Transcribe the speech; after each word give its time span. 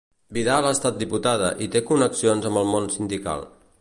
Vidal 0.35 0.69
ha 0.69 0.71
estat 0.75 0.97
diputada 1.01 1.51
i 1.65 1.67
té 1.75 1.83
connexions 1.91 2.49
amb 2.51 2.61
el 2.63 2.71
món 2.73 2.89
sindical. 2.99 3.47